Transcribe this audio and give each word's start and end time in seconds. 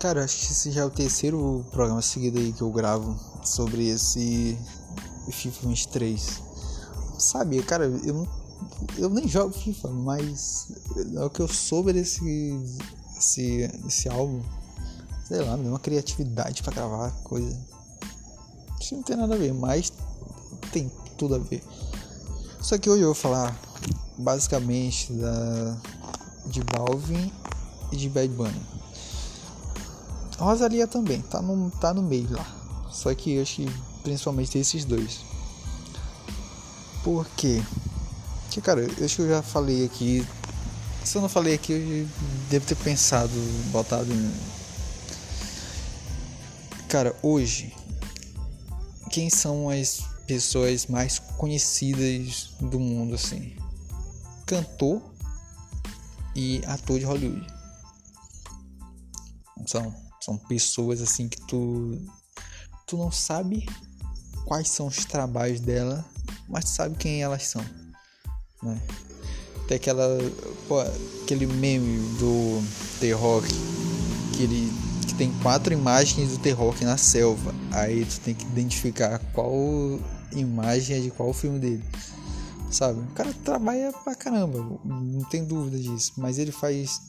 Cara, 0.00 0.24
acho 0.24 0.46
que 0.46 0.52
esse 0.52 0.70
já 0.70 0.80
é 0.80 0.84
o 0.86 0.90
terceiro 0.90 1.62
programa 1.70 2.00
seguido 2.00 2.38
aí 2.38 2.54
que 2.54 2.62
eu 2.62 2.72
gravo 2.72 3.20
sobre 3.44 3.86
esse 3.86 4.58
FIFA 5.30 5.68
23. 5.68 6.42
Sabia, 7.18 7.62
cara, 7.62 7.84
eu, 7.84 8.26
eu 8.96 9.10
nem 9.10 9.28
jogo 9.28 9.52
FIFA, 9.52 9.88
mas 9.90 10.72
é 11.14 11.22
o 11.22 11.28
que 11.28 11.40
eu 11.40 11.46
soube 11.46 11.92
desse 11.92 12.24
esse, 13.14 13.70
esse 13.86 14.08
álbum. 14.08 14.42
Sei 15.28 15.42
lá, 15.42 15.54
uma 15.54 15.78
criatividade 15.78 16.62
para 16.62 16.72
gravar 16.72 17.10
coisa. 17.22 17.54
Isso 18.80 18.94
não 18.94 19.02
tem 19.02 19.16
nada 19.16 19.34
a 19.34 19.38
ver, 19.38 19.52
mas 19.52 19.92
tem 20.72 20.90
tudo 21.18 21.34
a 21.34 21.38
ver. 21.38 21.62
Só 22.62 22.78
que 22.78 22.88
hoje 22.88 23.02
eu 23.02 23.08
vou 23.08 23.14
falar 23.14 23.54
basicamente 24.16 25.12
da 25.12 25.76
de 26.46 26.62
Balvin 26.64 27.30
e 27.92 27.96
de 27.96 28.08
Bad 28.08 28.28
Bunny. 28.28 28.79
Rosalia 30.44 30.86
também, 30.86 31.20
tá 31.22 31.42
no, 31.42 31.70
tá 31.70 31.92
no 31.92 32.02
meio 32.02 32.32
lá. 32.32 32.46
Só 32.90 33.14
que 33.14 33.34
eu 33.34 33.42
acho 33.42 33.56
que 33.56 33.66
principalmente 34.02 34.58
esses 34.58 34.84
dois. 34.84 35.20
Por 37.04 37.26
quê? 37.36 37.62
Porque, 38.42 38.60
cara, 38.60 38.80
eu 38.80 39.04
acho 39.04 39.16
que 39.16 39.22
eu 39.22 39.28
já 39.28 39.42
falei 39.42 39.84
aqui. 39.84 40.26
Se 41.04 41.16
eu 41.16 41.22
não 41.22 41.28
falei 41.28 41.54
aqui, 41.54 41.72
eu 41.72 42.08
devo 42.48 42.66
ter 42.66 42.74
pensado, 42.76 43.32
botado 43.70 44.12
em. 44.12 44.32
Cara, 46.88 47.14
hoje, 47.22 47.72
quem 49.10 49.30
são 49.30 49.70
as 49.70 50.00
pessoas 50.26 50.86
mais 50.86 51.18
conhecidas 51.18 52.50
do 52.60 52.80
mundo, 52.80 53.14
assim? 53.14 53.54
Cantor 54.46 55.00
e 56.34 56.60
ator 56.66 56.98
de 56.98 57.04
Hollywood. 57.04 57.46
São 59.66 59.94
são 60.20 60.36
pessoas 60.36 61.00
assim 61.00 61.28
que 61.28 61.40
tu 61.42 61.98
tu 62.86 62.96
não 62.96 63.10
sabe 63.10 63.66
quais 64.44 64.68
são 64.68 64.88
os 64.88 65.04
trabalhos 65.04 65.60
dela, 65.60 66.04
mas 66.48 66.64
tu 66.64 66.70
sabe 66.70 66.96
quem 66.96 67.22
elas 67.22 67.46
são, 67.46 67.64
né? 68.62 68.80
Tem 69.68 69.76
aquela 69.76 70.18
pô, 70.66 70.80
aquele 71.22 71.46
meme 71.46 71.98
do 72.18 72.62
The-Rock 73.00 73.48
que 74.34 74.42
ele 74.42 74.72
que 75.06 75.14
tem 75.14 75.32
quatro 75.42 75.72
imagens 75.72 76.32
do 76.32 76.38
The-Rock 76.38 76.84
na 76.84 76.96
selva. 76.96 77.54
Aí 77.72 78.04
tu 78.04 78.20
tem 78.20 78.34
que 78.34 78.44
identificar 78.44 79.18
qual 79.32 79.52
imagem 80.32 80.96
é 80.96 81.00
de 81.00 81.10
qual 81.10 81.32
filme 81.32 81.58
dele. 81.58 81.84
Sabe? 82.70 83.00
O 83.00 83.06
cara 83.14 83.32
trabalha 83.44 83.92
pra 84.04 84.14
caramba, 84.14 84.58
não 84.84 85.24
tem 85.24 85.44
dúvida 85.44 85.78
disso, 85.78 86.12
mas 86.16 86.38
ele 86.38 86.52
faz 86.52 87.00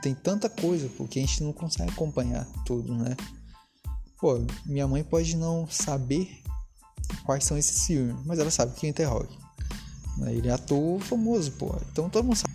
tem 0.00 0.14
tanta 0.14 0.48
coisa, 0.48 0.88
porque 0.96 1.18
a 1.18 1.22
gente 1.22 1.42
não 1.42 1.52
consegue 1.52 1.90
acompanhar 1.90 2.46
tudo, 2.64 2.94
né? 2.94 3.16
Pô, 4.20 4.40
minha 4.64 4.86
mãe 4.86 5.02
pode 5.02 5.36
não 5.36 5.66
saber 5.68 6.40
quais 7.24 7.44
são 7.44 7.58
esses 7.58 7.86
filmes, 7.86 8.14
mas 8.24 8.38
ela 8.38 8.50
sabe 8.50 8.74
quem 8.76 8.94
é 8.96 9.04
Rock. 9.04 9.36
Né? 10.18 10.34
Ele 10.34 10.48
é 10.48 10.52
ator 10.52 11.00
famoso, 11.00 11.50
pô. 11.52 11.74
Então 11.90 12.08
todo 12.08 12.24
mundo 12.24 12.36
sabe. 12.36 12.54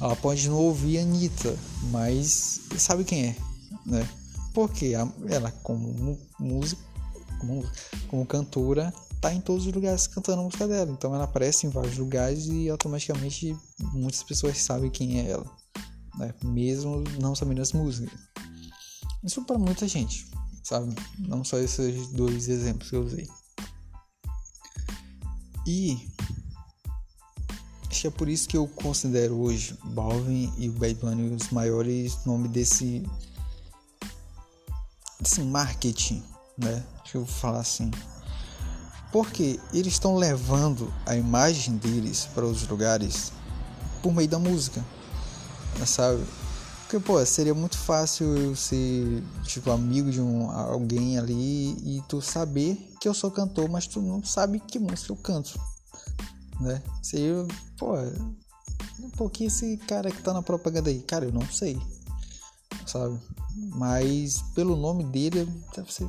Ela 0.00 0.14
pode 0.16 0.48
não 0.48 0.56
ouvir 0.56 0.98
a 0.98 1.02
Anitta, 1.02 1.54
mas 1.90 2.60
sabe 2.78 3.04
quem 3.04 3.26
é, 3.26 3.36
né? 3.84 4.08
Porque 4.54 4.92
ela, 5.28 5.50
como 5.62 6.18
música, 6.38 6.80
como, 7.38 7.64
como 8.08 8.24
cantora, 8.24 8.94
tá 9.20 9.34
em 9.34 9.40
todos 9.40 9.66
os 9.66 9.72
lugares 9.72 10.06
cantando 10.06 10.40
a 10.40 10.44
música 10.44 10.66
dela. 10.66 10.90
Então 10.90 11.14
ela 11.14 11.24
aparece 11.24 11.66
em 11.66 11.70
vários 11.70 11.98
lugares 11.98 12.46
e 12.46 12.70
automaticamente 12.70 13.54
muitas 13.92 14.22
pessoas 14.22 14.58
sabem 14.58 14.90
quem 14.90 15.20
é 15.20 15.30
ela 15.30 15.60
né? 16.20 16.34
mesmo 16.44 17.02
não 17.18 17.34
sabendo 17.34 17.62
as 17.62 17.72
músicas. 17.72 18.18
Isso 19.24 19.42
para 19.44 19.58
muita 19.58 19.88
gente, 19.88 20.26
sabe? 20.62 20.94
Não 21.18 21.42
só 21.42 21.58
esses 21.58 22.08
dois 22.08 22.48
exemplos 22.48 22.90
que 22.90 22.96
eu 22.96 23.04
usei. 23.04 23.28
E 25.66 26.08
acho 27.88 28.00
que 28.02 28.06
é 28.06 28.10
por 28.10 28.28
isso 28.28 28.48
que 28.48 28.56
eu 28.56 28.66
considero 28.66 29.38
hoje 29.38 29.76
Balvin 29.84 30.52
e 30.56 30.68
o 30.68 30.72
Bad 30.72 30.94
Bunny 30.94 31.34
os 31.34 31.50
maiores 31.50 32.24
nomes 32.24 32.50
desse 32.50 33.02
desse 35.20 35.42
marketing, 35.42 36.22
né? 36.56 36.84
Deixa 37.02 37.18
eu 37.18 37.26
falar 37.26 37.60
assim. 37.60 37.90
Porque 39.12 39.60
eles 39.72 39.94
estão 39.94 40.16
levando 40.16 40.92
a 41.04 41.14
imagem 41.16 41.76
deles 41.76 42.26
para 42.32 42.46
os 42.46 42.66
lugares 42.66 43.32
por 44.02 44.14
meio 44.14 44.28
da 44.28 44.38
música 44.38 44.82
sabe? 45.86 46.24
Porque, 46.90 46.98
pô, 46.98 47.24
seria 47.24 47.54
muito 47.54 47.78
fácil 47.78 48.36
eu 48.36 48.56
ser, 48.56 49.22
tipo, 49.44 49.70
amigo 49.70 50.10
de 50.10 50.20
um, 50.20 50.50
alguém 50.50 51.18
ali 51.18 51.70
e 51.84 52.02
tu 52.08 52.20
saber 52.20 52.76
que 53.00 53.08
eu 53.08 53.14
sou 53.14 53.30
cantor, 53.30 53.68
mas 53.68 53.86
tu 53.86 54.02
não 54.02 54.24
sabe 54.24 54.58
que 54.58 54.78
música 54.78 55.12
eu 55.12 55.16
canto, 55.16 55.56
né? 56.60 56.82
Seria, 57.00 57.46
pô, 57.78 57.94
um 58.98 59.10
pouquinho 59.10 59.46
esse 59.46 59.76
cara 59.86 60.10
que 60.10 60.20
tá 60.20 60.32
na 60.32 60.42
propaganda 60.42 60.90
aí, 60.90 61.00
cara, 61.00 61.24
eu 61.24 61.32
não 61.32 61.46
sei, 61.46 61.80
sabe? 62.84 63.16
Mas 63.54 64.42
pelo 64.56 64.74
nome 64.74 65.04
dele, 65.04 65.48
deve 65.76 65.92
ser, 65.92 66.08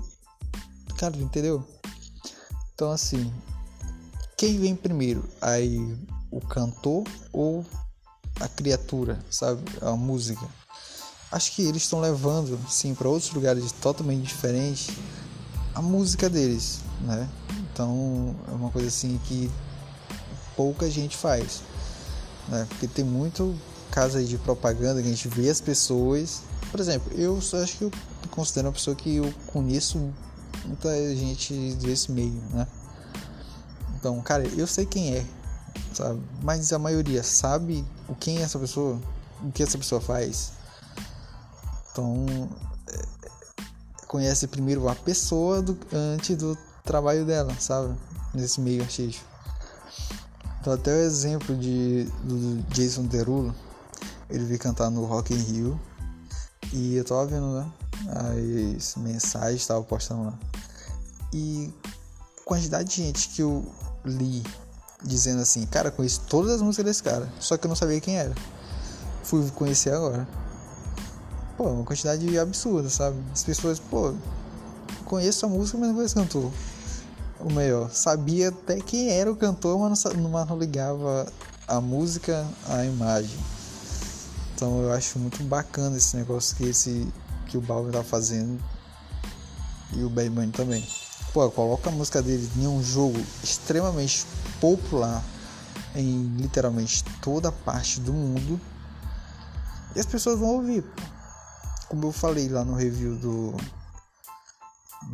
cara, 0.98 1.16
entendeu? 1.18 1.64
Então, 2.74 2.90
assim, 2.90 3.32
quem 4.36 4.60
vem 4.60 4.76
primeiro? 4.76 5.24
Aí, 5.40 5.96
o 6.32 6.42
cantor 6.42 7.04
ou 7.32 7.64
a 8.42 8.48
criatura, 8.48 9.20
sabe? 9.30 9.62
A 9.82 9.92
música. 9.92 10.46
Acho 11.32 11.54
que 11.54 11.64
eles 11.64 11.84
estão 11.84 12.02
levando, 12.02 12.60
sim, 12.70 12.94
para 12.94 13.08
outros 13.08 13.32
lugares 13.32 13.72
totalmente 13.72 14.24
diferentes 14.24 14.90
a 15.74 15.82
música 15.82 16.30
deles, 16.30 16.82
né? 17.02 17.30
Então 17.72 18.36
é 18.48 18.52
uma 18.52 18.70
coisa 18.70 18.88
assim 18.88 19.20
que 19.26 19.50
pouca 20.56 20.90
gente 20.90 21.16
faz, 21.16 21.62
né? 22.48 22.66
Porque 22.70 22.88
tem 22.88 23.06
muito 23.06 23.56
caso 23.90 24.18
aí 24.18 24.26
de 24.26 24.38
propaganda 24.38 25.02
que 25.02 25.08
a 25.08 25.12
gente 25.12 25.28
vê 25.28 25.50
as 25.50 25.62
pessoas. 25.62 26.42
Por 26.70 26.80
exemplo, 26.80 27.12
eu 27.18 27.38
acho 27.38 27.78
que 27.78 27.84
eu 27.84 27.92
considero 28.30 28.68
uma 28.68 28.74
pessoa 28.74 28.96
que 28.96 29.16
eu 29.16 29.34
conheço 29.48 30.14
muita 30.66 30.90
gente 31.16 31.54
desse 31.76 32.12
meio, 32.12 32.42
né? 32.52 32.68
Então, 33.96 34.20
cara, 34.22 34.46
eu 34.48 34.68
sei 34.68 34.86
quem 34.86 35.16
é, 35.16 35.26
sabe? 35.94 36.22
Mas 36.42 36.72
a 36.74 36.80
maioria 36.80 37.24
sabe 37.24 37.86
o 38.08 38.16
quem 38.16 38.40
é 38.40 38.42
essa 38.42 38.60
pessoa, 38.60 39.00
o 39.44 39.52
que 39.52 39.64
essa 39.64 39.78
pessoa 39.78 40.02
faz. 40.02 40.54
Então, 41.92 42.26
é, 42.88 43.02
conhece 44.08 44.48
primeiro 44.48 44.88
a 44.88 44.96
pessoa 44.96 45.62
do, 45.62 45.78
antes 45.94 46.36
do 46.38 46.58
trabalho 46.84 47.26
dela, 47.26 47.54
sabe? 47.60 47.96
Nesse 48.34 48.62
meio 48.62 48.82
artístico. 48.82 49.26
Então, 50.60 50.74
até 50.74 50.92
o 50.92 51.02
exemplo 51.02 51.56
de, 51.56 52.06
do 52.24 52.62
Jason 52.70 53.04
Derulo, 53.04 53.54
ele 54.30 54.46
veio 54.46 54.60
cantar 54.60 54.90
no 54.90 55.06
Rock 55.06 55.34
in 55.34 55.38
Rio 55.38 55.80
e 56.72 56.96
eu 56.96 57.04
tava 57.04 57.26
vendo, 57.26 57.54
né? 57.54 57.72
As 58.78 58.96
mensagens 58.96 59.66
tava 59.66 59.84
postando 59.84 60.26
lá. 60.26 60.40
E 61.34 61.74
quantidade 62.46 62.90
de 62.90 62.96
gente 62.96 63.30
que 63.30 63.42
eu 63.42 63.66
li 64.06 64.44
dizendo 65.04 65.42
assim, 65.42 65.66
cara, 65.66 65.92
conheço 65.92 66.22
todas 66.30 66.54
as 66.54 66.62
músicas 66.62 66.86
desse 66.86 67.04
cara, 67.04 67.28
só 67.40 67.58
que 67.58 67.66
eu 67.66 67.70
não 67.70 67.76
sabia 67.76 68.00
quem 68.00 68.18
era. 68.18 68.34
Fui 69.24 69.50
conhecer 69.52 69.94
agora. 69.94 70.28
Pô, 71.58 71.66
uma 71.70 71.84
quantidade 71.84 72.40
absurda, 72.40 72.90
sabe? 72.90 73.18
As 73.32 73.44
pessoas, 73.44 73.80
pô, 73.80 74.14
conheço 75.06 75.46
a 75.46 75.50
música, 75.50 75.78
mas 75.78 75.90
não 75.90 75.96
conheço 75.96 76.20
o 76.20 76.22
cantor. 76.22 76.52
O 77.40 77.52
melhor, 77.52 77.90
sabia 77.92 78.50
até 78.50 78.80
quem 78.80 79.10
era 79.10 79.32
o 79.32 79.36
cantor, 79.36 79.78
mas 79.80 80.04
não, 80.04 80.30
mas 80.30 80.48
não 80.48 80.58
ligava 80.58 81.32
a 81.68 81.82
música 81.82 82.48
à 82.68 82.86
imagem. 82.86 83.40
Então 84.54 84.82
eu 84.82 84.94
acho 84.94 85.18
muito 85.18 85.44
bacana 85.44 85.98
esse 85.98 86.16
negócio 86.16 86.56
que 86.56 86.66
esse 86.66 87.08
que 87.48 87.58
o 87.58 87.62
Balvin 87.62 87.92
tá 87.92 88.04
fazendo 88.04 88.62
e 89.94 90.04
o 90.04 90.10
Bad 90.10 90.30
Bunny 90.30 90.52
também. 90.52 90.88
Pô, 91.34 91.50
coloca 91.50 91.90
a 91.90 91.94
música 91.94 92.22
dele 92.22 92.50
em 92.58 92.68
um 92.68 92.84
jogo 92.84 93.20
extremamente 93.44 94.26
popular 94.62 95.22
em 95.96 96.38
literalmente 96.38 97.04
toda 97.22 97.52
parte 97.52 98.00
do 98.00 98.14
mundo 98.14 98.62
e 99.96 100.00
as 100.00 100.06
pessoas 100.06 100.40
vão 100.40 100.56
ouvir. 100.56 100.86
Como 101.90 102.06
eu 102.06 102.12
falei 102.14 102.48
lá 102.48 102.64
no 102.64 102.76
review 102.76 103.18
do 103.18 103.58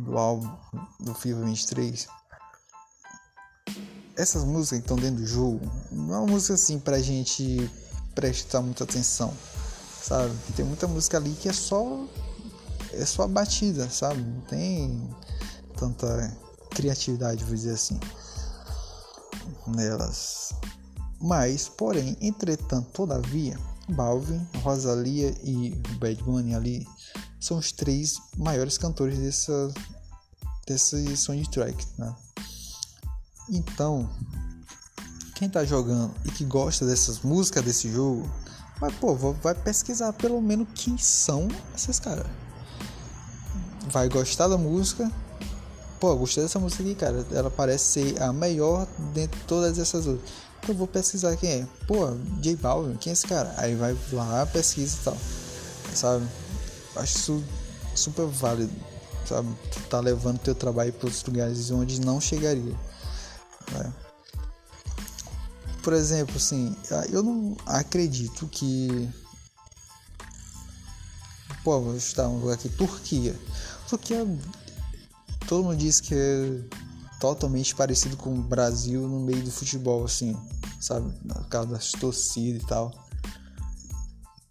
do 0.00 0.18
álbum 0.18 0.54
do 1.00 1.14
FIFA 1.14 1.46
23, 1.46 2.06
essas 4.14 4.44
músicas 4.44 4.80
estão 4.80 4.96
dentro 4.98 5.22
do 5.22 5.26
jogo 5.26 5.66
não 5.90 6.14
é 6.14 6.18
uma 6.18 6.26
música 6.26 6.54
assim 6.54 6.78
pra 6.78 7.00
gente 7.00 7.70
prestar 8.14 8.60
muita 8.60 8.84
atenção, 8.84 9.32
sabe? 10.02 10.34
Tem 10.54 10.64
muita 10.64 10.86
música 10.86 11.16
ali 11.16 11.32
que 11.32 11.48
é 11.48 11.52
só 11.52 12.06
é 12.92 13.04
só 13.04 13.22
a 13.22 13.28
batida, 13.28 13.88
sabe? 13.88 14.20
Não 14.20 14.40
tem 14.42 15.08
tanta 15.76 16.36
criatividade, 16.70 17.44
vou 17.44 17.54
dizer 17.54 17.72
assim 17.72 17.98
nelas. 19.68 20.52
Mas, 21.20 21.68
porém, 21.68 22.16
entretanto, 22.20 22.88
todavia, 22.92 23.58
Balvin, 23.88 24.46
Rosalia 24.62 25.34
e 25.42 25.70
Bad 25.98 26.22
Bunny 26.22 26.54
ali 26.54 26.86
são 27.40 27.58
os 27.58 27.72
três 27.72 28.18
maiores 28.36 28.76
cantores 28.78 29.18
dessa 29.18 29.72
desse 30.66 31.16
soundtrack, 31.16 31.86
né? 31.96 32.14
Então, 33.48 34.08
quem 35.34 35.48
tá 35.48 35.64
jogando 35.64 36.14
e 36.26 36.30
que 36.30 36.44
gosta 36.44 36.84
dessas 36.84 37.20
músicas 37.20 37.64
desse 37.64 37.90
jogo, 37.90 38.30
vai, 38.78 38.90
pô, 38.92 39.14
vai 39.14 39.54
pesquisar 39.54 40.12
pelo 40.12 40.42
menos 40.42 40.68
quem 40.74 40.98
são 40.98 41.48
esses 41.74 41.98
caras. 41.98 42.26
Vai 43.90 44.08
gostar 44.10 44.48
da 44.48 44.58
música. 44.58 45.10
Pô, 46.00 46.14
gostei 46.16 46.44
dessa 46.44 46.58
música 46.58 46.82
aqui, 46.82 46.94
cara. 46.94 47.26
Ela 47.32 47.50
parece 47.50 47.84
ser 47.84 48.22
a 48.22 48.32
melhor 48.32 48.86
dentre 49.12 49.40
todas 49.46 49.78
essas 49.78 50.06
outras. 50.06 50.30
Então 50.60 50.74
vou 50.74 50.86
pesquisar 50.86 51.36
quem 51.36 51.50
é. 51.50 51.66
Pô, 51.86 52.14
J 52.40 52.56
Balvin, 52.56 52.96
quem 52.96 53.10
é 53.10 53.12
esse 53.14 53.26
cara? 53.26 53.52
Aí 53.56 53.74
vai 53.74 53.96
lá, 54.12 54.46
pesquisa 54.46 54.96
e 55.00 55.04
tal. 55.04 55.16
Sabe? 55.94 56.26
Acho 56.96 57.16
isso 57.18 57.44
super 57.94 58.26
válido. 58.26 58.72
Sabe? 59.26 59.48
Tu 59.72 59.80
tá 59.88 60.00
levando 60.00 60.38
teu 60.38 60.54
trabalho 60.54 60.92
para 60.92 61.06
outros 61.06 61.24
lugares 61.24 61.70
onde 61.70 62.00
não 62.00 62.20
chegaria. 62.20 62.76
Né? 63.72 63.92
Por 65.82 65.92
exemplo, 65.92 66.36
assim, 66.36 66.76
eu 67.10 67.22
não 67.22 67.56
acredito 67.66 68.46
que. 68.46 69.08
Pô, 71.64 71.80
vou 71.80 71.98
chutar 71.98 72.28
um 72.28 72.38
lugar 72.40 72.54
aqui, 72.54 72.68
Turquia. 72.68 73.34
Turquia, 73.88 74.26
todo 75.48 75.64
mundo 75.64 75.78
diz 75.78 75.98
que 75.98 76.14
é 76.14 76.62
totalmente 77.18 77.74
parecido 77.74 78.18
com 78.18 78.38
o 78.38 78.42
Brasil 78.42 79.08
no 79.08 79.18
meio 79.18 79.42
do 79.42 79.50
futebol, 79.50 80.04
assim, 80.04 80.36
sabe? 80.78 81.12
Na 81.24 81.42
causa 81.44 81.70
das 81.70 81.90
torcidas 81.92 82.62
e 82.62 82.66
tal. 82.66 82.92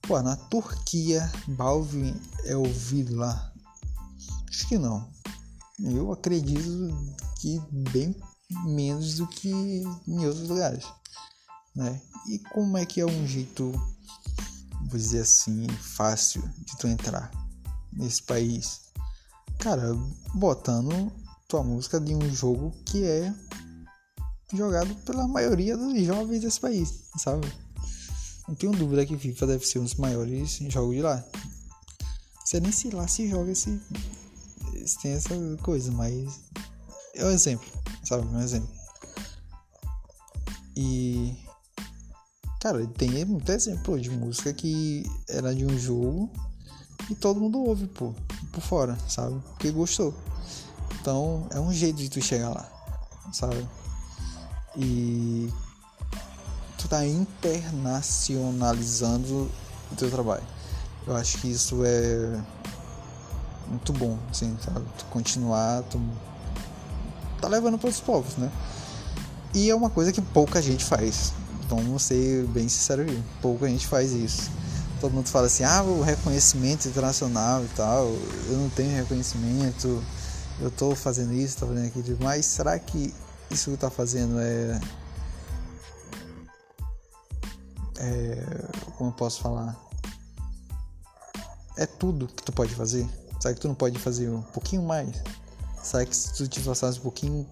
Pô, 0.02 0.20
na 0.22 0.36
Turquia, 0.36 1.32
Balvin 1.50 2.20
é 2.46 2.58
ouvido 2.58 3.16
lá? 3.16 3.54
Acho 4.50 4.68
que 4.68 4.78
não. 4.80 5.08
Eu 5.80 6.12
acredito 6.12 6.90
que 7.40 7.62
bem 7.72 8.16
menos 8.66 9.18
do 9.18 9.28
que 9.28 9.52
em 10.08 10.26
outros 10.26 10.50
lugares, 10.50 10.86
né? 11.76 12.02
E 12.28 12.40
como 12.40 12.76
é 12.76 12.86
que 12.86 13.02
é 13.02 13.06
um 13.06 13.28
jeito, 13.28 13.72
vou 14.90 14.98
dizer 14.98 15.20
assim, 15.20 15.68
fácil 15.68 16.42
de 16.42 16.76
tu 16.80 16.88
entrar 16.88 17.30
nesse 17.94 18.24
país? 18.24 18.87
Cara, 19.60 19.94
botando 20.34 21.12
tua 21.48 21.64
música 21.64 22.00
de 22.00 22.16
um 22.16 22.34
jogo 22.34 22.72
que 22.86 23.04
é 23.04 23.34
jogado 24.54 24.94
pela 25.04 25.28
maioria 25.28 25.76
dos 25.76 26.02
jovens 26.04 26.42
desse 26.42 26.60
país, 26.60 27.04
sabe? 27.18 27.48
Não 28.48 28.56
tenho 28.56 28.72
dúvida 28.72 29.06
que 29.06 29.18
FIFA 29.18 29.48
deve 29.48 29.66
ser 29.66 29.80
um 29.80 29.84
dos 29.84 29.96
maiores 29.96 30.60
jogos 30.70 30.96
de 30.96 31.02
lá. 31.02 31.24
Você 32.46 32.60
nem 32.60 32.72
se 32.72 32.90
lá 32.92 33.08
se 33.08 33.30
joga 33.30 33.54
se, 33.54 33.82
se 34.86 35.00
tem 35.00 35.12
essa 35.12 35.36
coisa, 35.62 35.92
mas 35.92 36.40
é 37.14 37.26
um 37.26 37.32
exemplo 37.32 37.78
sabe? 38.08 38.26
Um 38.28 38.42
exemplo. 38.42 38.70
E. 40.76 41.36
Cara, 42.60 42.86
tem 42.88 43.24
muito 43.26 43.52
exemplo 43.52 44.00
de 44.00 44.10
música 44.10 44.54
que 44.54 45.04
era 45.30 45.54
de 45.54 45.66
um 45.66 45.78
jogo 45.78 46.32
e 47.10 47.16
todo 47.16 47.40
mundo 47.40 47.64
ouve, 47.64 47.88
pô, 47.88 48.14
por 48.52 48.62
fora, 48.62 48.98
sabe? 49.08 49.40
Porque 49.50 49.72
gostou. 49.72 50.14
Então 51.00 51.48
é 51.52 51.60
um 51.60 51.72
jeito 51.72 51.98
de 51.98 52.10
tu 52.10 52.22
chegar 52.22 52.50
lá, 52.50 52.68
sabe? 53.32 53.66
E 54.76 55.50
tu 56.78 56.88
tá 56.88 57.06
internacionalizando 57.06 59.50
o 59.92 59.96
teu 59.96 60.12
trabalho. 60.12 60.44
Eu 61.06 61.16
acho 61.16 61.38
que 61.38 61.50
isso 61.50 61.86
é 61.86 62.44
muito 63.68 63.94
bom, 63.94 64.18
assim, 64.30 64.58
sabe? 64.64 64.86
Tu 64.98 65.06
continuar, 65.06 65.84
tu 65.84 66.02
tá 67.42 67.48
levando 67.48 67.78
para 67.78 67.90
os 67.90 68.00
povos, 68.00 68.36
né? 68.36 68.52
E 69.54 69.70
é 69.70 69.76
uma 69.76 69.90
coisa 69.90 70.12
que 70.12 70.22
pouca 70.22 70.62
gente 70.62 70.84
faz. 70.84 71.34
Vamos 71.70 72.04
ser 72.04 72.46
bem 72.48 72.68
sinceros 72.68 73.08
aqui. 73.08 73.24
Pouca 73.42 73.68
gente 73.68 73.88
faz 73.88 74.12
isso. 74.12 74.52
Todo 75.00 75.14
mundo 75.14 75.30
fala 75.30 75.46
assim, 75.46 75.64
ah, 75.64 75.84
o 75.84 76.02
reconhecimento 76.02 76.88
internacional 76.88 77.64
e 77.64 77.68
tal, 77.70 78.06
eu 78.50 78.58
não 78.58 78.70
tenho 78.70 78.96
reconhecimento, 78.96 80.04
eu 80.60 80.72
tô 80.72 80.96
fazendo 80.96 81.34
isso, 81.34 81.58
tô 81.58 81.68
fazendo 81.68 81.88
aquilo, 81.88 82.18
mas 82.20 82.46
será 82.46 82.80
que 82.80 83.14
isso 83.52 83.72
que 83.72 83.78
tá 83.78 83.90
fazendo 83.90 84.40
é. 84.40 84.80
É. 88.00 88.46
Como 88.98 89.12
eu 89.12 89.14
posso 89.14 89.42
falar? 89.42 89.78
É 91.78 91.86
tudo 91.86 92.28
que 92.28 92.44
tu 92.44 92.52
pode 92.52 92.74
fazer? 92.74 93.08
Será 93.40 93.54
que 93.54 93.60
tu 93.60 93.68
não 93.68 93.76
pode 93.76 94.00
fazer 94.00 94.30
um 94.30 94.42
pouquinho 94.42 94.82
mais? 94.82 95.22
Sabe 95.84 96.08
que 96.08 96.16
se 96.16 96.34
tu 96.34 96.48
te 96.48 96.60
esforçasse 96.60 96.98
um 97.00 97.04
pouquinho, 97.04 97.48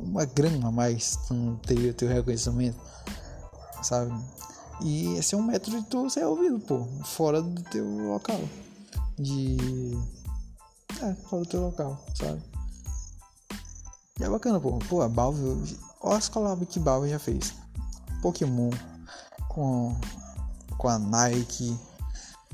uma 0.00 0.24
grama 0.24 0.68
a 0.68 0.72
mais, 0.72 1.16
tu 1.28 1.34
não 1.34 1.56
teria 1.56 1.92
o 1.92 1.94
teu 1.94 2.08
reconhecimento, 2.08 2.78
sabe? 3.82 4.12
E 4.80 5.14
esse 5.16 5.34
é 5.34 5.38
um 5.38 5.42
método 5.42 5.80
de 5.80 5.86
tu 5.86 6.08
ser 6.10 6.24
ouvido, 6.24 6.58
pô, 6.60 6.86
fora 7.04 7.40
do 7.40 7.62
teu 7.64 7.84
local. 7.84 8.40
De. 9.18 9.56
É, 11.02 11.14
fora 11.28 11.42
do 11.42 11.48
teu 11.48 11.60
local, 11.62 12.04
sabe? 12.14 12.42
E 14.20 14.24
é 14.24 14.28
bacana, 14.28 14.60
pô. 14.60 14.78
Pô, 14.88 15.00
a 15.00 15.08
Valve. 15.08 15.78
Olha 16.00 16.18
as 16.18 16.28
collabs 16.28 16.68
que 16.68 16.78
a 16.78 16.82
Valve 16.82 17.08
já 17.08 17.18
fez. 17.18 17.54
Pokémon, 18.22 18.70
com, 19.48 19.96
com 20.76 20.88
a 20.88 20.98
Nike, 20.98 21.78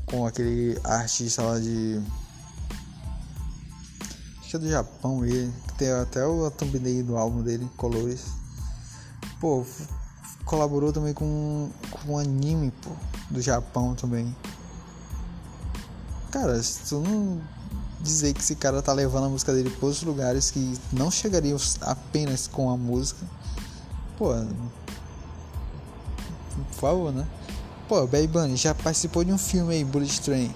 com 0.06 0.26
aquele 0.26 0.78
artista 0.84 1.42
lá 1.42 1.58
de 1.58 2.02
que 4.52 4.56
é 4.56 4.58
do 4.58 4.68
Japão 4.68 5.24
ele, 5.24 5.50
tem 5.78 5.90
até 5.90 6.26
o 6.26 6.50
thumbnail 6.50 7.02
do 7.02 7.16
álbum 7.16 7.42
dele, 7.42 7.66
Colores. 7.78 8.26
Pô, 9.40 9.64
colaborou 10.52 10.92
também 10.92 11.14
com, 11.14 11.70
com 11.90 12.12
um 12.12 12.18
anime, 12.18 12.70
pô, 12.82 12.90
do 13.30 13.40
Japão 13.40 13.94
também. 13.94 14.36
Cara, 16.30 16.62
se 16.62 16.90
tu 16.90 17.00
não 17.00 17.40
dizer 18.02 18.34
que 18.34 18.40
esse 18.40 18.54
cara 18.56 18.82
tá 18.82 18.92
levando 18.92 19.24
a 19.24 19.28
música 19.30 19.54
dele 19.54 19.70
para 19.70 19.86
outros 19.86 20.02
lugares 20.02 20.50
que 20.50 20.78
não 20.92 21.10
chegariam 21.10 21.56
apenas 21.80 22.46
com 22.46 22.68
a 22.68 22.76
música, 22.76 23.26
pô, 24.18 24.34
por 26.68 26.78
favor, 26.78 27.12
né? 27.14 27.26
Pô, 27.88 28.06
Baby 28.06 28.26
Bunny 28.26 28.56
já 28.56 28.74
participou 28.74 29.24
de 29.24 29.32
um 29.32 29.38
filme 29.38 29.72
aí, 29.72 29.84
Bullet 29.84 30.20
Train. 30.20 30.54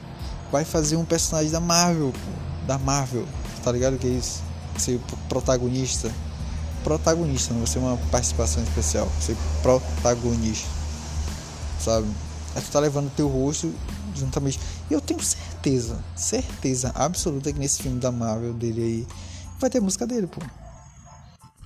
Vai 0.53 0.67
fazer 0.67 0.97
um 0.97 1.07
personagem 1.07 1.51
da 1.51 1.61
Marvel, 1.61 2.13
pô, 2.13 2.67
da 2.67 2.77
Marvel 2.77 3.27
tá 3.65 3.73
ligado 3.73 3.97
que 3.97 4.07
é 4.07 4.11
isso? 4.11 4.43
Ser 4.77 5.01
protagonista. 5.27 6.13
Protagonista, 6.87 7.53
não 7.53 7.63
vai 7.63 7.67
ser 7.67 7.81
uma 7.81 7.97
participação 8.13 8.63
especial. 8.63 9.11
Ser 9.21 9.37
protagonista. 9.61 10.69
Sabe? 11.81 12.07
Aí 12.55 12.63
tu 12.63 12.71
tá 12.71 12.79
levando 12.79 13.13
teu 13.17 13.27
rosto 13.27 13.75
juntamente. 14.15 14.61
E 14.89 14.95
eu 14.95 15.01
tenho 15.01 15.21
certeza, 15.21 15.99
certeza 16.15 16.93
absoluta 16.95 17.53
que 17.53 17.59
nesse 17.59 17.83
filme 17.83 17.99
da 17.99 18.13
Marvel 18.13 18.55
dele 18.55 18.83
aí 18.83 19.09
vai 19.59 19.69
ter 19.69 19.81
música 19.81 20.07
dele, 20.07 20.29
pô. 20.29 20.41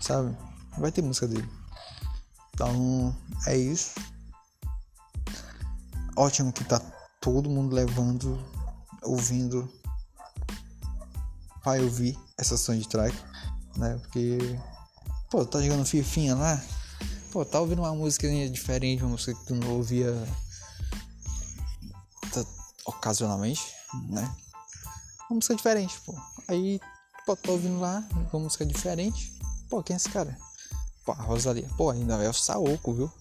Sabe? 0.00 0.34
Vai 0.78 0.90
ter 0.90 1.02
música 1.02 1.28
dele. 1.28 1.46
Então, 2.54 3.14
é 3.46 3.58
isso. 3.58 3.90
Ótimo 6.16 6.50
que 6.50 6.64
tá 6.64 6.80
todo 7.20 7.50
mundo 7.50 7.74
levando, 7.74 8.42
ouvindo 9.02 9.70
vai 11.62 11.82
ouvir 11.82 12.18
essa 12.38 12.56
soundtrack, 12.56 13.14
né? 13.76 13.98
Porque, 14.00 14.58
pô, 15.30 15.44
tá 15.44 15.62
jogando 15.62 15.86
Fifinha 15.86 16.34
lá, 16.34 16.62
pô, 17.30 17.44
tá 17.44 17.60
ouvindo 17.60 17.82
uma 17.82 17.94
música 17.94 18.28
diferente, 18.48 19.02
uma 19.02 19.12
música 19.12 19.34
que 19.34 19.46
tu 19.46 19.54
não 19.54 19.70
ouvia 19.76 20.12
tá, 22.32 22.44
ocasionalmente, 22.84 23.62
né? 24.08 24.28
Uma 25.28 25.36
música 25.36 25.54
diferente, 25.54 25.98
pô. 26.04 26.14
Aí, 26.48 26.80
pô, 27.24 27.36
tá 27.36 27.52
ouvindo 27.52 27.78
lá, 27.78 28.04
uma 28.32 28.42
música 28.42 28.66
diferente. 28.66 29.32
Pô, 29.68 29.82
quem 29.82 29.94
é 29.94 29.96
esse 29.96 30.10
cara? 30.10 30.36
Pô, 31.04 31.12
a 31.12 31.22
Rosalia. 31.22 31.68
Pô, 31.76 31.90
ainda 31.90 32.14
é 32.14 32.28
o 32.28 32.34
Saoko, 32.34 32.92
viu? 32.92 33.12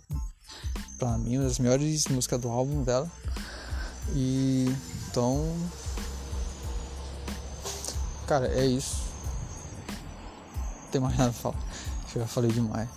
Pra 0.98 1.18
mim, 1.18 1.38
uma 1.38 1.48
das 1.48 1.60
melhores 1.60 2.08
músicas 2.08 2.42
do 2.42 2.50
álbum 2.50 2.84
dela. 2.84 3.10
E 4.16 4.66
então 5.08 5.56
Cara, 8.30 8.48
é 8.48 8.64
isso. 8.64 9.02
Não 10.84 10.92
tem 10.92 11.02
mais 11.02 11.18
nada 11.18 11.32
pra 11.32 11.42
falar. 11.52 11.69
Que 12.12 12.20
já 12.20 12.28
falei 12.28 12.52
demais. 12.52 12.90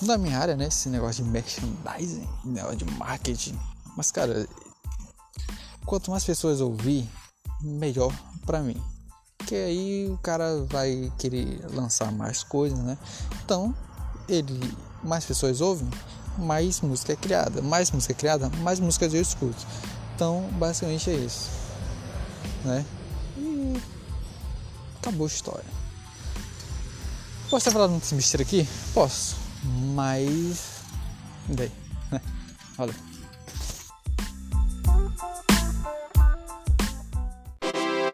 Não 0.00 0.08
da 0.08 0.18
minha 0.18 0.38
área, 0.38 0.56
né? 0.56 0.66
Esse 0.66 0.88
negócio 0.88 1.24
de 1.24 1.30
merchandising, 1.30 2.28
negócio 2.44 2.76
de 2.76 2.84
marketing. 2.84 3.58
Mas, 3.96 4.10
cara, 4.10 4.48
quanto 5.84 6.10
mais 6.10 6.24
pessoas 6.24 6.60
ouvir, 6.60 7.08
melhor 7.60 8.12
pra 8.44 8.60
mim. 8.60 8.80
Porque 9.38 9.54
aí 9.54 10.10
o 10.10 10.18
cara 10.18 10.64
vai 10.64 11.12
querer 11.18 11.64
lançar 11.72 12.10
mais 12.12 12.42
coisas, 12.42 12.78
né? 12.78 12.98
Então, 13.44 13.74
ele, 14.28 14.76
mais 15.02 15.24
pessoas 15.24 15.60
ouvem, 15.60 15.88
mais 16.38 16.80
música 16.80 17.12
é 17.12 17.16
criada. 17.16 17.62
Mais 17.62 17.90
música 17.90 18.12
é 18.12 18.16
criada, 18.16 18.48
mais 18.60 18.80
músicas 18.80 19.14
eu 19.14 19.20
escuto. 19.20 19.66
Então, 20.14 20.48
basicamente 20.52 21.10
é 21.10 21.14
isso. 21.14 21.50
né? 22.64 22.84
E 23.36 23.80
acabou 25.00 25.26
a 25.26 25.28
história. 25.28 25.85
Posso 27.50 27.64
ter 27.64 27.70
falado 27.70 27.90
muito 27.90 28.14
besteira 28.14 28.42
aqui? 28.42 28.68
Posso, 28.92 29.36
mas. 29.94 30.82
Daí, 31.48 31.70
né? 32.10 32.20
Valeu. 32.76 32.94